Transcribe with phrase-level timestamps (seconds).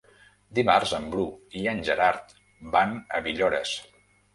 [0.59, 1.27] Dimarts en Bru
[1.61, 2.37] i en Gerard
[2.79, 3.81] van a Villores.